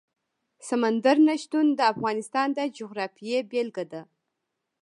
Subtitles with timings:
[0.67, 4.01] سمندر نه شتون د افغانستان د جغرافیې بېلګه ده.